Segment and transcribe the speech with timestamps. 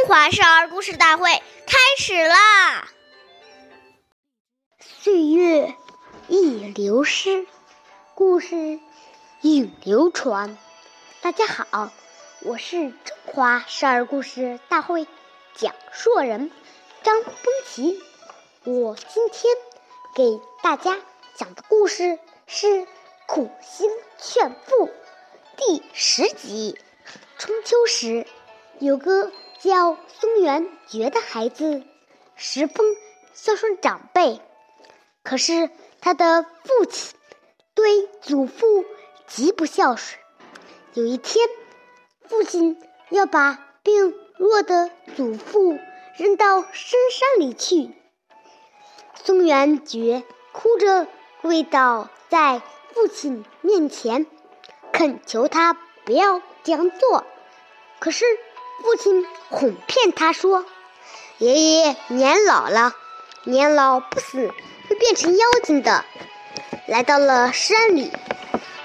[0.00, 2.88] 中华少儿故事大会开始啦！
[4.78, 5.74] 岁月
[6.26, 7.46] 易流失，
[8.14, 8.80] 故事
[9.42, 10.56] 永流传。
[11.20, 11.92] 大家好，
[12.40, 15.06] 我是中华少儿故事大会
[15.54, 16.50] 讲述人
[17.02, 17.34] 张风
[17.66, 18.02] 奇。
[18.64, 19.54] 我今天
[20.14, 20.98] 给大家
[21.36, 22.66] 讲的故事是
[23.26, 24.86] 《苦心劝父》
[25.58, 26.78] 第十集。
[27.36, 28.26] 春秋时，
[28.78, 29.30] 有个
[29.62, 31.82] 叫松元觉的孩子，
[32.34, 32.96] 十分
[33.34, 34.40] 孝顺长辈。
[35.22, 35.68] 可是
[36.00, 37.14] 他的父亲
[37.74, 38.86] 对祖父
[39.26, 40.18] 极不孝顺。
[40.94, 41.46] 有一天，
[42.26, 45.78] 父亲要把病弱的祖父
[46.16, 47.90] 扔到深山里去，
[49.22, 51.06] 松元觉哭着
[51.42, 52.62] 跪倒在
[52.94, 54.24] 父亲面前，
[54.90, 55.74] 恳求他
[56.06, 57.26] 不要这样做。
[57.98, 58.24] 可是。
[58.82, 60.64] 父亲哄骗他说
[61.38, 62.94] ：“爷爷年老了，
[63.44, 64.50] 年老不死
[64.88, 66.04] 会变成妖精的。”
[66.88, 68.10] 来到了山里，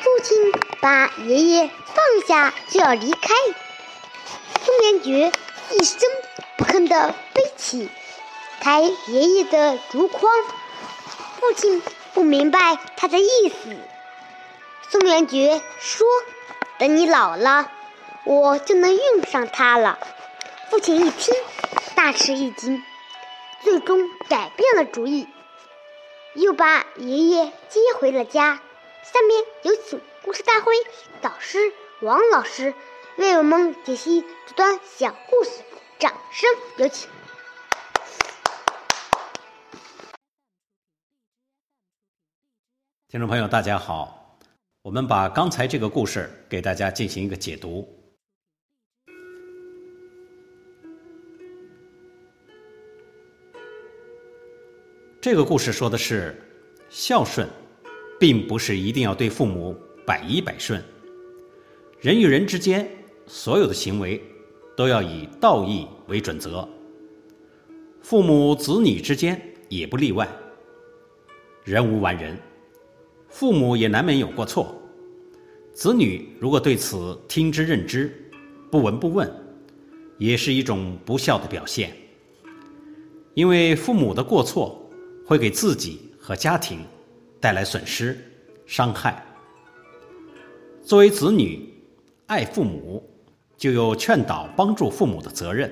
[0.02, 3.33] 父亲把爷爷放下就要离开。
[4.63, 5.31] 宋元觉
[5.71, 5.99] 一声
[6.57, 7.89] 不吭的背起
[8.59, 10.30] 抬爷爷的竹筐。
[11.39, 11.81] 父亲
[12.13, 13.75] 不明白他的意思。
[14.89, 16.05] 宋元觉说
[16.77, 17.71] ：“等你老了。”
[18.25, 19.99] 我就能用上它了。
[20.71, 21.33] 父亲一听，
[21.95, 22.83] 大吃一惊，
[23.61, 25.27] 最终改变了主意，
[26.33, 28.55] 又把爷爷接回了家。
[29.03, 30.73] 下面有请故事大会
[31.21, 32.73] 导师王老师
[33.17, 35.61] 为我们解析这段小故事，
[35.99, 37.07] 掌声有请。
[43.07, 44.39] 听众朋友，大家好，
[44.81, 47.94] 我们把刚才这个故事给大家进行一个解读。
[55.25, 56.39] 这个故事说的是，
[56.87, 57.49] 孝顺，
[58.19, 59.75] 并不是一定要对父母
[60.05, 60.80] 百依百顺。
[61.99, 62.87] 人与人之间，
[63.25, 64.21] 所有的行为
[64.77, 66.69] 都要以道义为准则。
[68.03, 70.30] 父母子女之间也不例外。
[71.64, 72.37] 人无完人，
[73.27, 74.80] 父母也难免有过错。
[75.73, 78.14] 子女如果对此听之任之，
[78.69, 79.27] 不闻不问，
[80.19, 81.91] 也是一种不孝的表现。
[83.33, 84.80] 因为父母的过错。
[85.25, 86.86] 会给自己和家庭
[87.39, 88.17] 带来损失、
[88.67, 89.25] 伤害。
[90.83, 91.67] 作为子女，
[92.27, 93.03] 爱父母
[93.58, 95.71] 就有劝导、帮助父母的责任。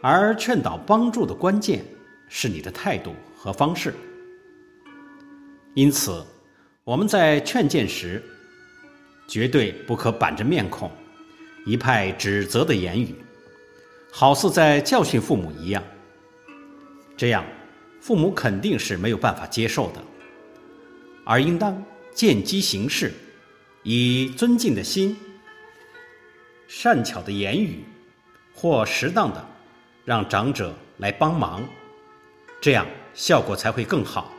[0.00, 1.84] 而劝导、帮助的关键
[2.28, 3.94] 是你的态度和方式。
[5.74, 6.24] 因此，
[6.84, 8.22] 我们在劝谏时，
[9.28, 10.90] 绝对不可板着面孔，
[11.64, 13.14] 一派指责的言语，
[14.10, 15.82] 好似在教训父母一样。
[17.16, 17.44] 这样。
[18.06, 20.00] 父母肯定是没有办法接受的，
[21.24, 21.84] 而应当
[22.14, 23.12] 见机行事，
[23.82, 25.16] 以尊敬的心、
[26.68, 27.82] 善巧的言语，
[28.54, 29.44] 或适当的
[30.04, 31.64] 让长者来帮忙，
[32.60, 34.32] 这样效果才会更好，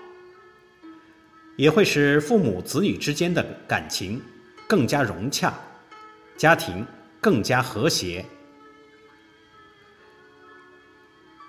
[1.58, 4.22] 也会使父母子女之间的感情
[4.66, 5.54] 更加融洽，
[6.38, 6.88] 家庭
[7.20, 8.24] 更加和谐。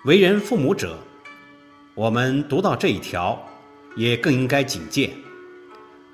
[0.03, 0.99] 为人父母者。
[1.99, 3.37] 我们读到这一条，
[3.97, 5.11] 也更应该警戒，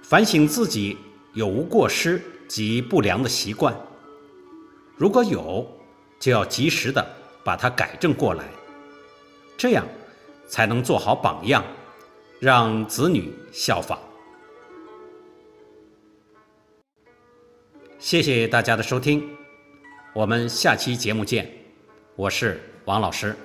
[0.01, 0.97] 反省自己
[1.33, 3.71] 有无过失及不良的习惯。
[4.97, 5.63] 如果有，
[6.19, 7.07] 就要及时的
[7.43, 8.45] 把它改正过来，
[9.55, 9.85] 这样
[10.47, 11.63] 才能做好榜样，
[12.39, 13.99] 让子女效仿。
[17.99, 19.23] 谢谢大家的收听，
[20.15, 21.47] 我们下期节目见。
[22.15, 23.37] 我是王老师。